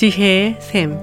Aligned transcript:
지혜의 0.00 0.56
샘. 0.60 0.98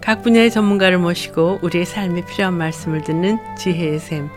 각 0.00 0.22
분야의 0.22 0.52
전문가를 0.52 0.98
모시고 0.98 1.58
우리의 1.60 1.84
삶에 1.84 2.24
필요한 2.24 2.54
말씀을 2.54 3.02
듣는 3.02 3.40
지혜의 3.58 3.98
샘. 3.98 4.28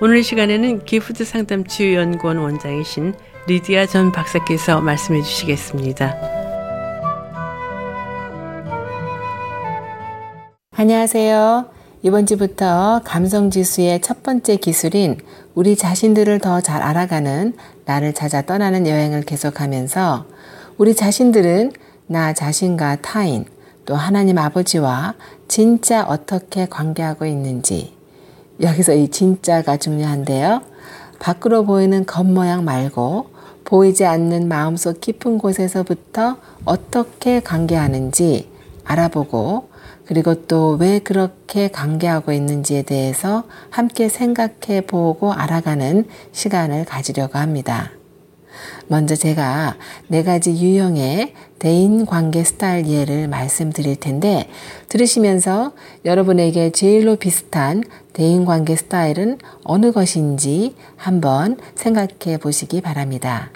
오늘 0.00 0.22
시간에는 0.22 0.84
기프트 0.84 1.24
상담 1.24 1.64
치유연구원 1.64 2.36
원장이신 2.36 3.14
리디아 3.48 3.86
전 3.86 4.12
박사께서 4.12 4.80
말씀해 4.80 5.22
주시겠습니다. 5.22 6.14
안녕하세요. 10.76 11.79
이번 12.02 12.24
주부터 12.24 13.02
감성 13.04 13.50
지수의 13.50 14.00
첫 14.00 14.22
번째 14.22 14.56
기술인 14.56 15.18
우리 15.54 15.76
자신들을 15.76 16.38
더 16.38 16.62
잘 16.62 16.82
알아가는 16.82 17.52
나를 17.84 18.14
찾아 18.14 18.40
떠나는 18.40 18.86
여행을 18.86 19.22
계속하면서 19.22 20.24
우리 20.78 20.94
자신들은 20.94 21.72
나 22.06 22.32
자신과 22.32 23.02
타인 23.02 23.44
또 23.84 23.96
하나님 23.96 24.38
아버지와 24.38 25.14
진짜 25.46 26.02
어떻게 26.04 26.64
관계하고 26.64 27.26
있는지 27.26 27.92
여기서 28.62 28.94
이 28.94 29.08
진짜가 29.08 29.76
중요한데요. 29.76 30.62
밖으로 31.18 31.66
보이는 31.66 32.06
겉모양 32.06 32.64
말고 32.64 33.26
보이지 33.64 34.06
않는 34.06 34.48
마음속 34.48 35.02
깊은 35.02 35.36
곳에서부터 35.36 36.38
어떻게 36.64 37.40
관계하는지 37.40 38.48
알아보고 38.84 39.69
그리고 40.10 40.34
또 40.34 40.76
왜 40.80 40.98
그렇게 40.98 41.68
관계하고 41.68 42.32
있는지에 42.32 42.82
대해서 42.82 43.44
함께 43.70 44.08
생각해 44.08 44.80
보고 44.84 45.32
알아가는 45.32 46.04
시간을 46.32 46.84
가지려고 46.84 47.38
합니다. 47.38 47.92
먼저 48.88 49.14
제가 49.14 49.76
네 50.08 50.24
가지 50.24 50.50
유형의 50.50 51.34
대인 51.60 52.06
관계 52.06 52.42
스타일 52.42 52.88
예를 52.88 53.28
말씀드릴 53.28 53.94
텐데 53.96 54.48
들으시면서 54.88 55.74
여러분에게 56.04 56.70
제일로 56.72 57.14
비슷한 57.14 57.84
대인 58.12 58.44
관계 58.44 58.74
스타일은 58.74 59.38
어느 59.62 59.92
것인지 59.92 60.74
한번 60.96 61.56
생각해 61.76 62.38
보시기 62.40 62.80
바랍니다. 62.80 63.50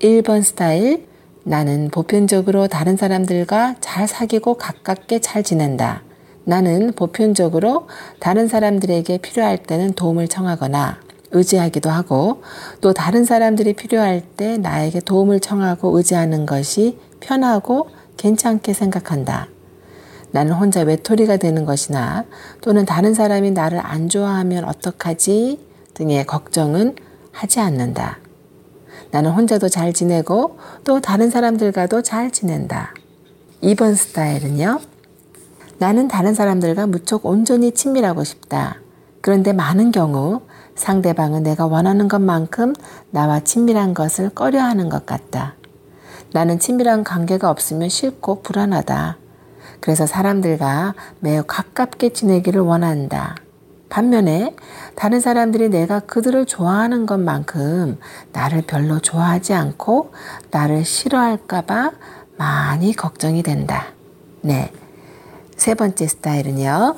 1번 0.00 0.42
스타일 0.42 1.06
나는 1.48 1.90
보편적으로 1.90 2.66
다른 2.66 2.96
사람들과 2.96 3.76
잘 3.80 4.08
사귀고 4.08 4.54
가깝게 4.54 5.20
잘 5.20 5.44
지낸다. 5.44 6.02
나는 6.42 6.92
보편적으로 6.92 7.86
다른 8.18 8.48
사람들에게 8.48 9.18
필요할 9.18 9.58
때는 9.58 9.92
도움을 9.92 10.26
청하거나 10.26 10.98
의지하기도 11.30 11.88
하고 11.88 12.42
또 12.80 12.92
다른 12.92 13.24
사람들이 13.24 13.74
필요할 13.74 14.22
때 14.36 14.58
나에게 14.58 14.98
도움을 14.98 15.38
청하고 15.38 15.96
의지하는 15.96 16.46
것이 16.46 16.98
편하고 17.20 17.90
괜찮게 18.16 18.72
생각한다. 18.72 19.46
나는 20.32 20.52
혼자 20.52 20.80
외톨이가 20.80 21.36
되는 21.36 21.64
것이나 21.64 22.24
또는 22.60 22.84
다른 22.84 23.14
사람이 23.14 23.52
나를 23.52 23.78
안 23.80 24.08
좋아하면 24.08 24.64
어떡하지 24.64 25.60
등의 25.94 26.26
걱정은 26.26 26.96
하지 27.30 27.60
않는다. 27.60 28.18
나는 29.10 29.30
혼자도 29.30 29.68
잘 29.68 29.92
지내고 29.92 30.58
또 30.84 31.00
다른 31.00 31.30
사람들과도 31.30 32.02
잘 32.02 32.30
지낸다. 32.30 32.94
2번 33.62 33.94
스타일은요. 33.94 34.80
나는 35.78 36.08
다른 36.08 36.34
사람들과 36.34 36.86
무척 36.86 37.26
온전히 37.26 37.72
친밀하고 37.72 38.24
싶다. 38.24 38.76
그런데 39.20 39.52
많은 39.52 39.92
경우 39.92 40.42
상대방은 40.74 41.42
내가 41.42 41.66
원하는 41.66 42.08
것만큼 42.08 42.74
나와 43.10 43.40
친밀한 43.40 43.94
것을 43.94 44.30
꺼려 44.30 44.62
하는 44.62 44.88
것 44.88 45.06
같다. 45.06 45.54
나는 46.32 46.58
친밀한 46.58 47.02
관계가 47.02 47.50
없으면 47.50 47.88
싫고 47.88 48.42
불안하다. 48.42 49.16
그래서 49.80 50.06
사람들과 50.06 50.94
매우 51.20 51.42
가깝게 51.46 52.12
지내기를 52.12 52.60
원한다. 52.60 53.36
반면에 53.88 54.54
다른 54.94 55.20
사람들이 55.20 55.68
내가 55.68 56.00
그들을 56.00 56.46
좋아하는 56.46 57.06
것만큼 57.06 57.98
나를 58.32 58.62
별로 58.62 58.98
좋아하지 58.98 59.54
않고 59.54 60.12
나를 60.50 60.84
싫어할까봐 60.84 61.92
많이 62.36 62.92
걱정이 62.94 63.42
된다. 63.42 63.86
네. 64.42 64.72
세 65.56 65.74
번째 65.74 66.06
스타일은요. 66.06 66.96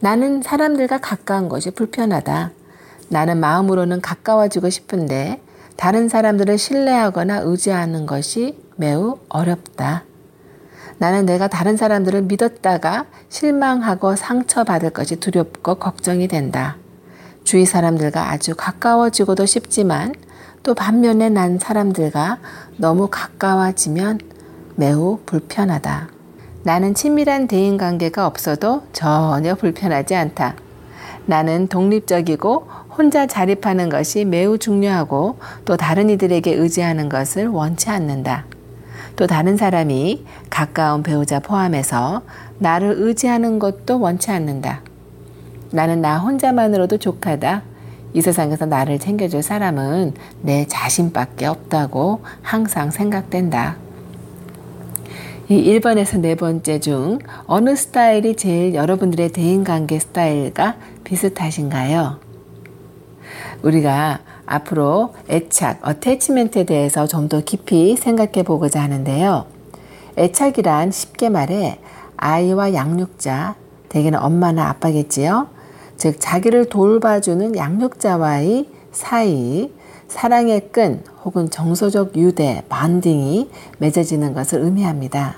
나는 0.00 0.42
사람들과 0.42 0.98
가까운 0.98 1.48
것이 1.48 1.70
불편하다. 1.70 2.50
나는 3.08 3.38
마음으로는 3.38 4.00
가까워지고 4.00 4.70
싶은데 4.70 5.40
다른 5.76 6.08
사람들을 6.08 6.56
신뢰하거나 6.58 7.40
의지하는 7.44 8.06
것이 8.06 8.58
매우 8.76 9.18
어렵다. 9.28 10.04
나는 10.98 11.26
내가 11.26 11.48
다른 11.48 11.76
사람들을 11.76 12.22
믿었다가 12.22 13.06
실망하고 13.28 14.16
상처받을 14.16 14.90
것이 14.90 15.16
두렵고 15.16 15.76
걱정이 15.76 16.28
된다. 16.28 16.76
주위 17.44 17.64
사람들과 17.64 18.30
아주 18.30 18.54
가까워지고도 18.56 19.46
싶지만 19.46 20.14
또 20.62 20.74
반면에 20.74 21.28
난 21.28 21.58
사람들과 21.58 22.38
너무 22.76 23.08
가까워지면 23.10 24.18
매우 24.74 25.20
불편하다. 25.26 26.08
나는 26.64 26.94
친밀한 26.94 27.46
대인 27.46 27.76
관계가 27.76 28.26
없어도 28.26 28.82
전혀 28.92 29.54
불편하지 29.54 30.16
않다. 30.16 30.56
나는 31.26 31.68
독립적이고 31.68 32.68
혼자 32.96 33.26
자립하는 33.26 33.88
것이 33.88 34.24
매우 34.24 34.58
중요하고 34.58 35.38
또 35.64 35.76
다른 35.76 36.10
이들에게 36.10 36.54
의지하는 36.54 37.08
것을 37.08 37.46
원치 37.46 37.90
않는다. 37.90 38.46
또 39.16 39.26
다른 39.26 39.56
사람이 39.56 40.24
가까운 40.50 41.02
배우자 41.02 41.40
포함해서 41.40 42.22
나를 42.58 42.94
의지하는 42.98 43.58
것도 43.58 43.98
원치 43.98 44.30
않는다. 44.30 44.82
나는 45.70 46.00
나 46.00 46.18
혼자만으로도 46.18 46.98
족하다. 46.98 47.62
이 48.12 48.20
세상에서 48.20 48.66
나를 48.66 48.98
챙겨줄 48.98 49.42
사람은 49.42 50.14
내 50.42 50.66
자신밖에 50.66 51.46
없다고 51.46 52.22
항상 52.42 52.90
생각된다. 52.90 53.76
이 55.48 55.62
1번에서 55.62 56.18
네 56.20 56.34
번째 56.34 56.80
중 56.80 57.18
어느 57.46 57.76
스타일이 57.76 58.36
제일 58.36 58.74
여러분들의 58.74 59.30
대인관계 59.30 59.98
스타일과 59.98 60.76
비슷하신가요? 61.04 62.18
우리가 63.62 64.20
앞으로 64.46 65.14
애착, 65.28 65.80
어태치멘트에 65.86 66.64
대해서 66.64 67.06
좀 67.06 67.28
더 67.28 67.40
깊이 67.40 67.96
생각해 67.96 68.44
보고자 68.44 68.80
하는데요. 68.82 69.46
애착이란 70.16 70.92
쉽게 70.92 71.28
말해 71.28 71.78
아이와 72.16 72.72
양육자, 72.72 73.56
대개는 73.88 74.18
엄마나 74.20 74.68
아빠겠지요. 74.68 75.48
즉, 75.96 76.16
자기를 76.20 76.68
돌봐주는 76.68 77.56
양육자와의 77.56 78.68
사이, 78.92 79.72
사랑의 80.08 80.68
끈 80.70 81.02
혹은 81.24 81.50
정서적 81.50 82.16
유대, 82.16 82.62
bonding이 82.68 83.50
맺어지는 83.78 84.34
것을 84.34 84.60
의미합니다. 84.60 85.34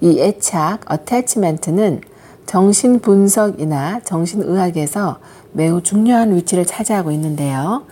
이 0.00 0.20
애착, 0.20 0.90
attachment는 0.90 2.00
정신분석이나 2.46 4.00
정신의학에서 4.04 5.18
매우 5.52 5.82
중요한 5.82 6.34
위치를 6.34 6.66
차지하고 6.66 7.10
있는데요. 7.12 7.84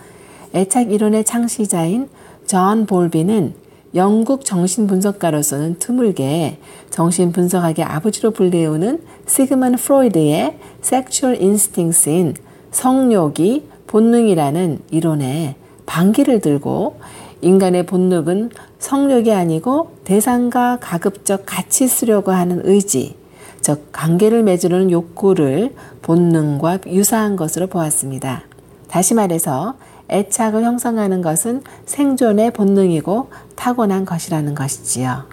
애착 0.53 0.91
이론의 0.91 1.23
창시자인 1.23 2.09
존 2.45 2.85
볼비는 2.85 3.53
영국 3.95 4.45
정신분석가로서는 4.45 5.79
드물게 5.79 6.59
정신분석학의 6.89 7.83
아버지로 7.83 8.31
불리우는 8.31 9.01
시그먼 9.25 9.75
프로이드의 9.75 10.57
sexual 10.81 11.41
instincts인 11.41 12.35
성욕이 12.71 13.63
본능이라는 13.87 14.79
이론에 14.91 15.55
반기를 15.85 16.41
들고 16.41 16.99
인간의 17.41 17.85
본능은 17.85 18.51
성욕이 18.79 19.31
아니고 19.31 19.91
대상과 20.03 20.79
가급적 20.81 21.43
같이 21.45 21.87
있으려고 21.87 22.31
하는 22.31 22.61
의지, 22.65 23.15
즉 23.61 23.89
관계를 23.91 24.43
맺으려는 24.43 24.91
욕구를 24.91 25.73
본능과 26.01 26.79
유사한 26.87 27.35
것으로 27.35 27.67
보았습니다. 27.67 28.43
다시 28.87 29.13
말해서 29.13 29.75
애착을 30.09 30.63
형성하는 30.63 31.21
것은 31.21 31.63
생존의 31.85 32.51
본능이고 32.51 33.29
타고난 33.55 34.05
것이라는 34.05 34.55
것이지요. 34.55 35.25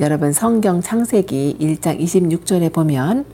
여러분 0.00 0.32
성경 0.32 0.80
창세기 0.80 1.56
1장 1.60 2.00
26절에 2.00 2.72
보면 2.72 3.24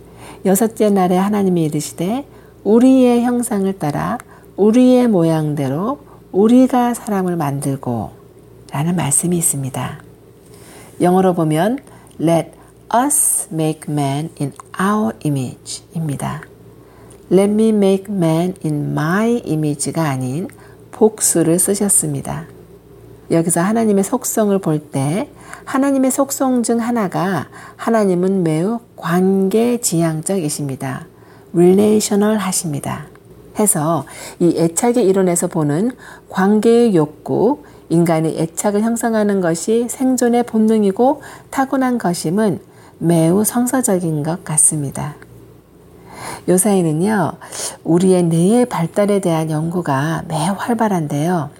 여섯째 0.45 0.91
날에 0.91 1.17
하나님이 1.17 1.65
이르시되 1.65 2.27
우리의 2.65 3.23
형상을 3.23 3.73
따라 3.79 4.19
우리의 4.57 5.09
모양대로 5.09 6.01
우리가 6.33 6.95
사람을 6.95 7.37
만들고 7.37 8.11
라는 8.71 8.97
말씀이 8.97 9.37
있습니다. 9.37 10.03
영어로 11.01 11.35
보면 11.35 11.79
let 12.21 12.53
us 12.95 13.49
make 13.53 13.93
man 13.93 14.31
in 14.39 14.53
our 14.79 15.15
image 15.25 15.83
입니다. 15.95 16.43
let 17.33 17.51
me 17.51 17.69
make 17.69 18.13
man 18.13 18.55
in 18.65 18.91
my 18.91 19.43
image가 19.47 20.03
아닌 20.03 20.49
복수를 21.01 21.59
쓰셨습니다. 21.59 22.45
여기서 23.31 23.63
하나님의 23.63 24.05
속성을 24.05 24.59
볼 24.59 24.91
때 24.91 25.31
하나님의 25.65 26.11
속성 26.11 26.63
중 26.63 26.79
하나가 26.79 27.49
하나님은 27.77 28.43
매우 28.43 28.81
관계 28.97 29.81
지향적이십니다. 29.81 31.07
relational 31.55 32.37
하십니다. 32.37 33.07
해서 33.59 34.05
이 34.41 34.55
애착의 34.59 35.07
이론에서 35.07 35.47
보는 35.47 35.93
관계의 36.29 36.95
욕구, 36.95 37.63
인간의 37.89 38.39
애착을 38.39 38.83
형성하는 38.83 39.41
것이 39.41 39.87
생존의 39.89 40.43
본능이고 40.45 41.23
타고난 41.51 41.97
것임은 41.97 42.61
매우 42.99 43.45
성서적인 43.45 44.23
것 44.23 44.45
같습니다. 44.45 45.15
요사이는요, 46.49 47.33
우리의 47.85 48.25
뇌의 48.25 48.67
발달에 48.67 49.21
대한 49.21 49.51
연구가 49.51 50.25
매우 50.29 50.55
활발한데요. 50.57 51.51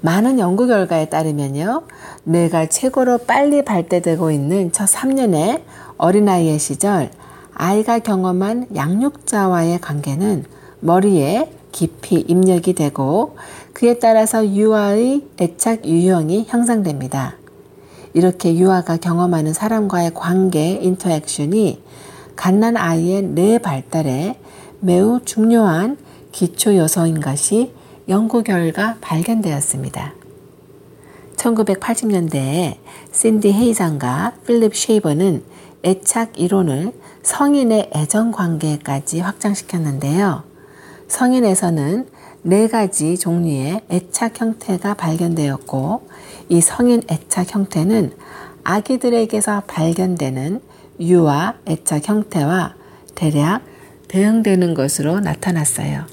많은 0.00 0.38
연구 0.38 0.66
결과에 0.66 1.08
따르면요, 1.08 1.82
뇌가 2.24 2.66
최고로 2.66 3.18
빨리 3.18 3.64
발달되고 3.64 4.30
있는 4.30 4.72
첫 4.72 4.88
3년의 4.88 5.62
어린아이의 5.96 6.58
시절, 6.58 7.10
아이가 7.54 7.98
경험한 7.98 8.66
양육자와의 8.74 9.80
관계는 9.80 10.44
머리에 10.80 11.50
깊이 11.72 12.16
입력이 12.16 12.74
되고 12.74 13.36
그에 13.72 13.98
따라서 13.98 14.46
유아의 14.46 15.26
애착 15.40 15.86
유형이 15.86 16.46
형성됩니다. 16.48 17.36
이렇게 18.14 18.56
유아가 18.56 18.96
경험하는 18.96 19.52
사람과의 19.52 20.12
관계 20.14 20.70
인터액션이 20.70 21.82
갓난 22.36 22.76
아이의 22.76 23.22
뇌 23.22 23.58
발달에 23.58 24.38
매우 24.80 25.20
중요한 25.24 25.96
기초 26.30 26.76
요소인 26.76 27.20
것이 27.20 27.72
연구 28.08 28.42
결과 28.42 28.96
발견되었습니다. 29.00 30.14
1980년대에 31.36 32.76
신디 33.10 33.52
헤이장과 33.52 34.34
필립 34.46 34.76
쉐이버는 34.76 35.42
애착 35.84 36.38
이론을 36.38 36.92
성인의 37.22 37.90
애정 37.94 38.32
관계까지 38.32 39.20
확장시켰는데요. 39.20 40.44
성인에서는 41.08 42.08
네 42.42 42.68
가지 42.68 43.18
종류의 43.18 43.82
애착 43.90 44.40
형태가 44.40 44.94
발견되었고, 44.94 46.08
이 46.48 46.60
성인 46.60 47.02
애착 47.10 47.54
형태는 47.54 48.12
아기들에게서 48.62 49.62
발견되는 49.66 50.60
유아 51.00 51.58
애착 51.66 52.08
형태와 52.08 52.74
대략 53.14 53.62
대응되는 54.08 54.74
것으로 54.74 55.20
나타났어요. 55.20 56.06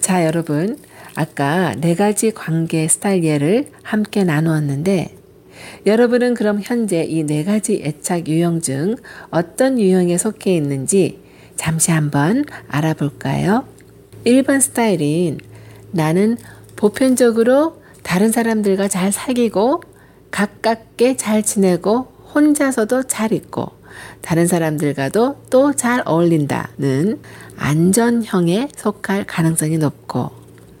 자, 0.00 0.24
여러분. 0.26 0.78
아까 1.16 1.74
네 1.74 1.94
가지 1.96 2.30
관계 2.30 2.86
스타일 2.86 3.24
예를 3.24 3.66
함께 3.82 4.24
나누었는데, 4.24 5.16
여러분은 5.86 6.34
그럼 6.34 6.60
현재 6.62 7.02
이 7.02 7.24
네 7.24 7.44
가지 7.44 7.82
애착 7.84 8.28
유형 8.28 8.60
중 8.60 8.96
어떤 9.30 9.78
유형에 9.78 10.16
속해 10.18 10.54
있는지 10.54 11.20
잠시 11.56 11.90
한번 11.90 12.44
알아볼까요? 12.68 13.64
1번 14.24 14.60
스타일인 14.60 15.38
나는 15.90 16.38
보편적으로 16.76 17.82
다른 18.02 18.32
사람들과 18.32 18.88
잘 18.88 19.12
사귀고 19.12 19.82
가깝게 20.30 21.16
잘 21.16 21.42
지내고 21.42 22.08
혼자서도 22.34 23.04
잘 23.04 23.32
있고 23.32 23.72
다른 24.20 24.46
사람들과도 24.46 25.44
또 25.50 25.72
잘 25.72 26.02
어울린다는 26.04 27.20
안전형에 27.56 28.68
속할 28.76 29.24
가능성이 29.26 29.78
높고 29.78 30.30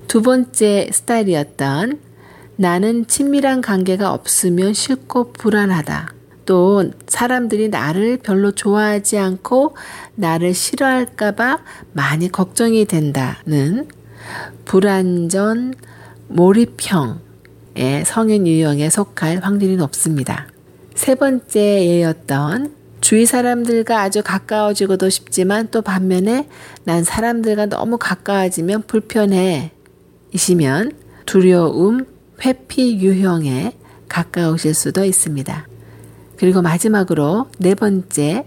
두 0.08 0.22
번째 0.22 0.90
스타일이었던 0.92 2.00
나는 2.56 3.06
친밀한 3.06 3.62
관계가 3.62 4.12
없으면 4.12 4.74
싫고 4.74 5.32
불안하다. 5.32 6.12
또 6.44 6.90
사람들이 7.06 7.68
나를 7.68 8.18
별로 8.18 8.50
좋아하지 8.50 9.18
않고 9.18 9.76
나를 10.16 10.52
싫어할까봐 10.52 11.60
많이 11.92 12.30
걱정이 12.30 12.84
된다는 12.86 13.88
불안전 14.64 15.74
몰입형의 16.28 18.04
성인 18.04 18.46
유형에 18.46 18.90
속할 18.90 19.38
확률이 19.42 19.76
높습니다. 19.76 20.49
세 21.00 21.14
번째 21.14 21.86
예였던 21.86 22.74
주위 23.00 23.24
사람들과 23.24 24.02
아주 24.02 24.22
가까워지고도 24.22 25.08
싶지만 25.08 25.68
또 25.70 25.80
반면에 25.80 26.46
난 26.84 27.04
사람들과 27.04 27.66
너무 27.66 27.96
가까워지면 27.96 28.82
불편해 28.82 29.72
이시면 30.34 30.92
두려움, 31.24 32.04
회피 32.44 32.98
유형에 32.98 33.72
가까우실 34.10 34.74
수도 34.74 35.06
있습니다. 35.06 35.66
그리고 36.36 36.60
마지막으로 36.60 37.46
네 37.56 37.74
번째, 37.74 38.44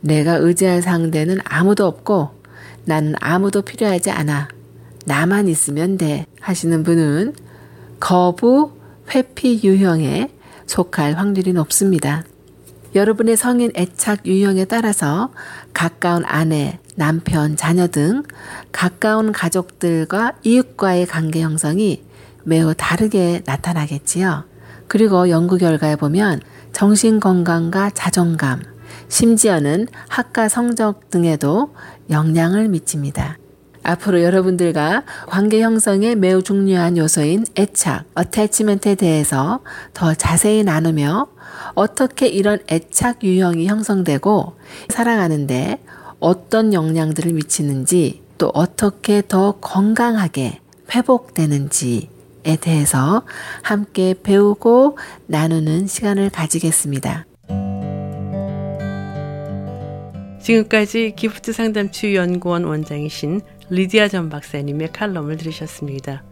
내가 0.00 0.34
의지할 0.34 0.82
상대는 0.82 1.38
아무도 1.44 1.86
없고 1.86 2.30
나는 2.84 3.14
아무도 3.20 3.62
필요하지 3.62 4.10
않아. 4.10 4.48
나만 5.04 5.46
있으면 5.46 5.98
돼. 5.98 6.26
하시는 6.40 6.82
분은 6.82 7.36
거부, 8.00 8.72
회피 9.14 9.60
유형에 9.62 10.30
속할 10.66 11.14
확률이 11.14 11.52
높습니다. 11.52 12.24
여러분의 12.94 13.36
성인 13.36 13.70
애착 13.76 14.26
유형에 14.26 14.64
따라서 14.64 15.30
가까운 15.72 16.24
아내, 16.24 16.78
남편, 16.94 17.56
자녀 17.56 17.86
등 17.86 18.22
가까운 18.72 19.32
가족들과 19.32 20.32
이웃과의 20.42 21.06
관계 21.06 21.42
형성이 21.42 22.04
매우 22.44 22.74
다르게 22.74 23.42
나타나겠지요. 23.44 24.44
그리고 24.88 25.28
연구 25.28 25.58
결과에 25.58 25.96
보면 25.96 26.40
정신 26.72 27.20
건강과 27.20 27.90
자존감, 27.90 28.62
심지어는 29.08 29.88
학과 30.08 30.48
성적 30.48 31.10
등에도 31.10 31.74
영향을 32.08 32.68
미칩니다. 32.68 33.38
앞으로 33.86 34.22
여러분들과 34.22 35.04
관계 35.28 35.62
형성에 35.62 36.14
매우 36.14 36.42
중요한 36.42 36.96
요소인 36.96 37.44
애착, 37.56 38.04
어태치멘트에 38.14 38.96
대해서 38.96 39.60
더 39.94 40.12
자세히 40.14 40.64
나누며 40.64 41.28
어떻게 41.74 42.26
이런 42.26 42.58
애착 42.70 43.22
유형이 43.22 43.66
형성되고 43.66 44.56
살아가는데 44.88 45.78
어떤 46.18 46.72
영향들을 46.72 47.32
미치는지 47.32 48.22
또 48.38 48.50
어떻게 48.54 49.22
더 49.26 49.52
건강하게 49.60 50.60
회복되는지 50.94 52.10
에 52.44 52.54
대해서 52.54 53.24
함께 53.62 54.14
배우고 54.22 54.98
나누는 55.26 55.88
시간을 55.88 56.30
가지겠습니다. 56.30 57.26
지금까지 60.40 61.14
기프트 61.16 61.52
상담치 61.52 62.14
연구원 62.14 62.62
원장이신 62.62 63.40
리디아 63.68 64.06
전 64.08 64.28
박사님의 64.28 64.92
칼럼을 64.92 65.36
들으셨습니다. 65.36 66.22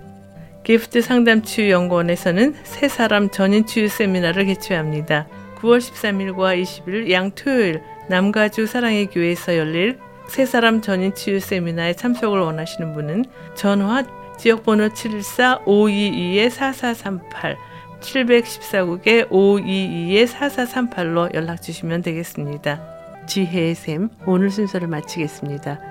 기프트 0.63 1.01
상담치유 1.01 1.69
연구원에서는 1.71 2.55
세 2.63 2.87
사람 2.87 3.29
전인 3.29 3.65
치유 3.65 3.89
세미나를 3.89 4.45
개최합니다. 4.45 5.27
9월 5.57 5.79
13일과 5.79 6.61
20일 6.61 7.09
양 7.11 7.31
토요일 7.31 7.81
남가주 8.09 8.67
사랑의 8.67 9.07
교회에서 9.07 9.57
열릴 9.57 9.97
세 10.27 10.45
사람 10.45 10.81
전인 10.81 11.15
치유 11.15 11.39
세미나에 11.39 11.93
참석을 11.93 12.39
원하시는 12.39 12.93
분은 12.93 13.25
전화 13.55 14.03
지역번호 14.37 14.89
714-522-4438 14.89 17.55
714국에 18.01 19.29
522-4438로 19.29 21.33
연락 21.35 21.61
주시면 21.61 22.01
되겠습니다. 22.01 22.81
지혜의 23.27 23.75
샘 23.75 24.09
오늘 24.25 24.49
순서를 24.49 24.87
마치겠습니다. 24.87 25.90